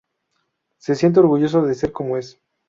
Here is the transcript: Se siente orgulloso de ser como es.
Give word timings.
Se 0.79 0.95
siente 0.95 1.19
orgulloso 1.19 1.61
de 1.61 1.75
ser 1.75 1.91
como 1.91 2.17
es. 2.17 2.39